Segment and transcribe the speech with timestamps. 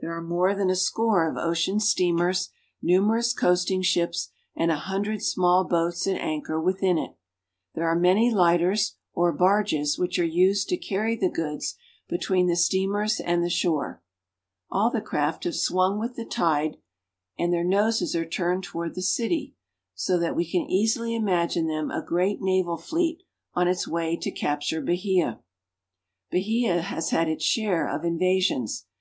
[0.00, 2.50] There are more than a score of ocean steamers,
[2.82, 7.14] numerous coasting ships, and a hundred small boats at anchor within it.
[7.76, 11.76] There are many lighters or barges which are used to carry the goods
[12.08, 12.84] between the BAHIA.
[12.88, 14.02] 285 Steamers and the shore.
[14.72, 16.78] All the craft have swung with the tide,
[17.38, 19.54] and their noses are turned toward the city,
[19.94, 23.22] so that we can easily imagine them a great naval fleet
[23.54, 25.38] on its way to capture Bahia.
[26.32, 28.86] Bahia has had its share of invasions.